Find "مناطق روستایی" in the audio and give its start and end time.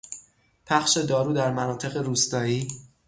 1.51-2.67